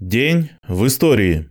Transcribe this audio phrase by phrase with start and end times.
[0.00, 1.50] День в истории.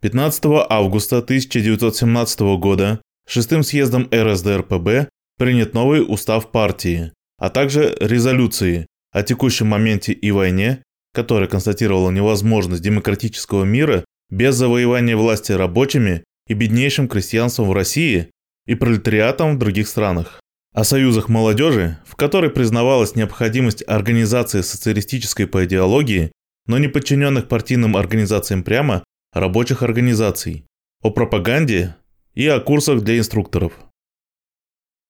[0.00, 9.22] 15 августа 1917 года шестым съездом РСДРПб принят новый устав партии, а также резолюции о
[9.22, 10.82] текущем моменте и войне,
[11.12, 18.30] которая констатировала невозможность демократического мира без завоевания власти рабочими и беднейшим крестьянством в России
[18.66, 20.40] и пролетариатом в других странах.
[20.72, 26.32] О союзах молодежи, в которой признавалась необходимость организации социалистической по идеологии
[26.66, 30.64] но не подчиненных партийным организациям прямо, рабочих организаций,
[31.02, 31.96] о пропаганде
[32.34, 33.72] и о курсах для инструкторов.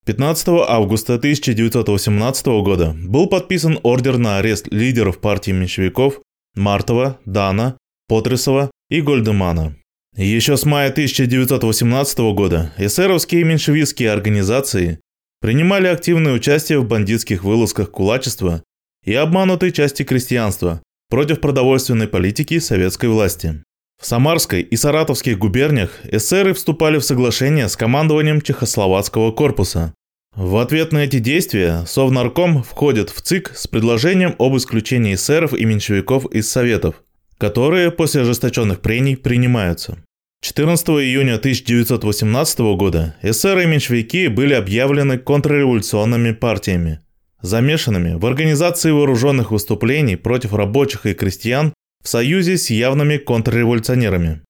[0.04, 6.20] 15 августа 1918 года был подписан ордер на арест лидеров партии меньшевиков
[6.56, 9.76] Мартова, Дана, Потресова и Гольдемана.
[10.16, 15.00] Еще с мая 1918 года эсеровские и меньшевистские организации
[15.40, 18.62] принимали активное участие в бандитских вылазках кулачества
[19.04, 20.82] и обманутой части крестьянства,
[21.12, 23.62] против продовольственной политики советской власти.
[24.00, 29.92] В Самарской и Саратовских губерниях эсеры вступали в соглашение с командованием Чехословацкого корпуса.
[30.34, 35.66] В ответ на эти действия Совнарком входит в ЦИК с предложением об исключении эсеров и
[35.66, 37.02] меньшевиков из Советов,
[37.36, 39.98] которые после ожесточенных прений принимаются.
[40.40, 47.00] 14 июня 1918 года эсеры и меньшевики были объявлены контрреволюционными партиями–
[47.42, 54.40] замешанными в организации вооруженных выступлений против рабочих и крестьян в союзе с явными контрреволюционерами.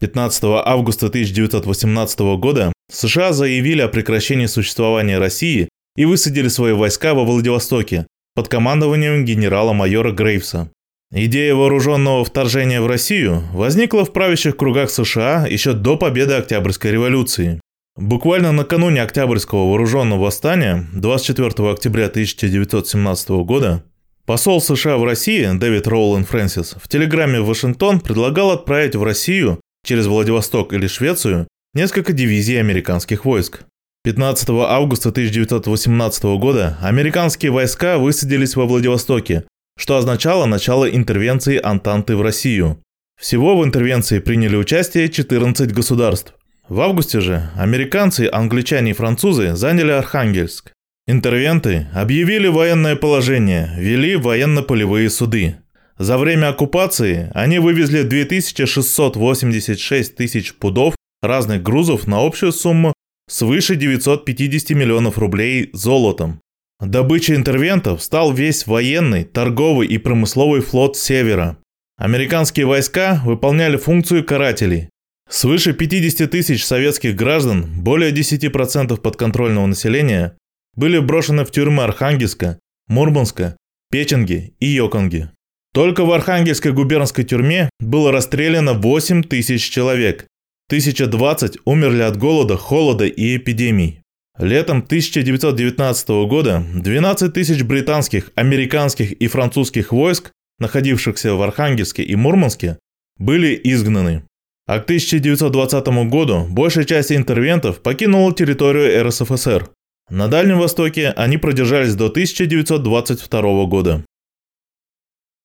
[0.00, 7.24] 15 августа 1918 года США заявили о прекращении существования России и высадили свои войска во
[7.24, 10.70] Владивостоке под командованием генерала-майора Грейвса.
[11.12, 17.60] Идея вооруженного вторжения в Россию возникла в правящих кругах США еще до победы Октябрьской революции.
[18.00, 23.84] Буквально накануне Октябрьского вооруженного восстания, 24 октября 1917 года,
[24.24, 29.60] посол США в России Дэвид Роулен Фрэнсис в телеграмме в Вашингтон предлагал отправить в Россию
[29.84, 33.64] через Владивосток или Швецию несколько дивизий американских войск.
[34.04, 39.44] 15 августа 1918 года американские войска высадились во Владивостоке,
[39.76, 42.82] что означало начало интервенции Антанты в Россию.
[43.20, 46.32] Всего в интервенции приняли участие 14 государств.
[46.70, 50.72] В августе же американцы, англичане и французы заняли Архангельск.
[51.08, 55.56] Интервенты объявили военное положение, вели военно-полевые суды.
[55.98, 62.94] За время оккупации они вывезли 2686 тысяч пудов разных грузов на общую сумму
[63.28, 66.38] свыше 950 миллионов рублей золотом.
[66.80, 71.56] Добычей интервентов стал весь военный, торговый и промысловый флот Севера.
[71.98, 74.88] Американские войска выполняли функцию карателей,
[75.30, 80.36] Свыше 50 тысяч советских граждан, более 10% подконтрольного населения,
[80.74, 82.58] были брошены в тюрьмы Архангельска,
[82.88, 83.56] Мурманска,
[83.92, 85.30] Печенги и Йоконги.
[85.72, 90.26] Только в Архангельской губернской тюрьме было расстреляно 8 тысяч человек.
[90.68, 94.02] 1020 умерли от голода, холода и эпидемий.
[94.36, 102.78] Летом 1919 года 12 тысяч британских, американских и французских войск, находившихся в Архангельске и Мурманске,
[103.16, 104.24] были изгнаны.
[104.66, 109.70] А к 1920 году большая часть интервентов покинула территорию РСФСР.
[110.10, 114.04] На Дальнем Востоке они продержались до 1922 года.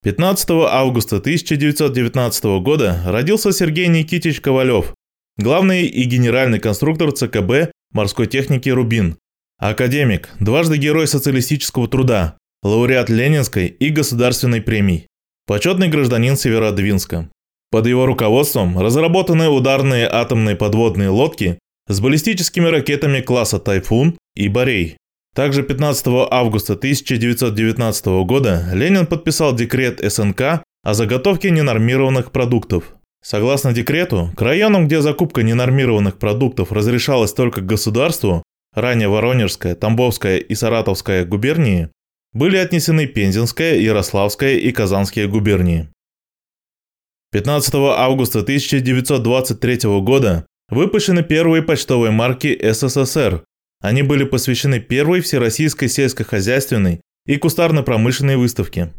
[0.03, 4.93] 15 августа 1919 года родился Сергей Никитич Ковалев,
[5.37, 9.17] главный и генеральный конструктор ЦКБ морской техники «Рубин»,
[9.57, 15.07] академик, дважды герой социалистического труда, лауреат Ленинской и Государственной премий,
[15.47, 17.29] почетный гражданин Северодвинска.
[17.75, 21.59] Под его руководством разработаны ударные атомные подводные лодки
[21.89, 24.95] с баллистическими ракетами класса «Тайфун» и «Борей».
[25.35, 32.95] Также 15 августа 1919 года Ленин подписал декрет СНК о заготовке ненормированных продуктов.
[33.21, 38.41] Согласно декрету, к районам, где закупка ненормированных продуктов разрешалась только государству,
[38.73, 41.89] ранее Воронежская, Тамбовская и Саратовская губернии,
[42.31, 45.89] были отнесены Пензенская, Ярославская и Казанские губернии.
[47.35, 53.43] 15 августа 1923 года выпущены первые почтовые марки СССР.
[53.81, 58.93] Они были посвящены первой всероссийской сельскохозяйственной и кустарно-промышленной выставке.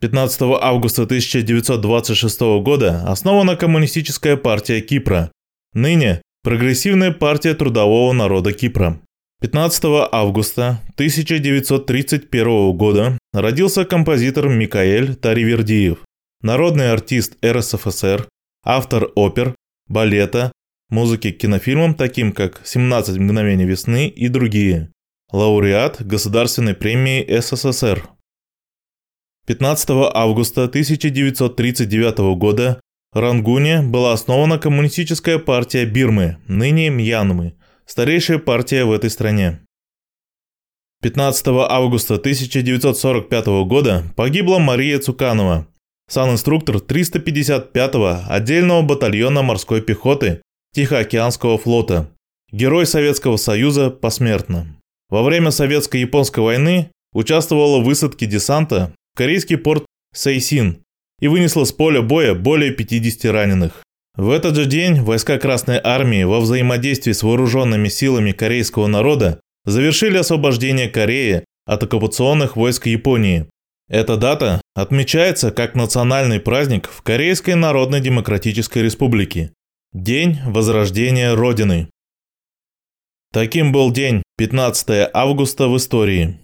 [0.00, 5.32] 15 августа 1926 года основана Коммунистическая партия Кипра,
[5.74, 9.00] ныне Прогрессивная партия трудового народа Кипра.
[9.40, 15.98] 15 августа 1931 года родился композитор Микаэль Таривердиев
[16.42, 18.28] народный артист РСФСР,
[18.64, 19.54] автор опер,
[19.88, 20.52] балета,
[20.90, 24.92] музыки к кинофильмам, таким как «17 мгновений весны» и другие,
[25.32, 28.08] лауреат Государственной премии СССР.
[29.46, 32.80] 15 августа 1939 года
[33.12, 37.54] в Рангуне была основана Коммунистическая партия Бирмы, ныне Мьянмы,
[37.86, 39.60] старейшая партия в этой стране.
[41.02, 45.66] 15 августа 1945 года погибла Мария Цуканова,
[46.12, 50.42] санинструктор 355-го отдельного батальона морской пехоты
[50.74, 52.10] Тихоокеанского флота,
[52.50, 54.66] герой Советского Союза посмертно.
[55.08, 60.82] Во время Советско-японской войны участвовала в высадке десанта в корейский порт Сейсин
[61.18, 63.82] и вынесла с поля боя более 50 раненых.
[64.14, 70.18] В этот же день войска Красной Армии во взаимодействии с вооруженными силами корейского народа завершили
[70.18, 73.46] освобождение Кореи от оккупационных войск Японии.
[73.92, 79.52] Эта дата отмечается как национальный праздник в Корейской Народно-Демократической Республике–
[79.92, 81.90] День Возрождения Родины.
[83.34, 86.40] Таким был день 15 августа в истории.